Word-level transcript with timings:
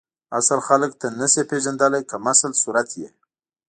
اصل 0.39 0.59
خلک 0.67 0.91
ته 0.99 1.07
نسی 1.19 1.41
پیژندلی 1.51 2.01
کمسل 2.11 2.51
صورت 2.61 2.89
یی 2.99 3.07